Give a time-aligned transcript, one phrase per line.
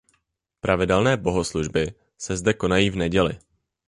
[0.61, 3.39] Pravidelné bohoslužby se zde konají v neděli.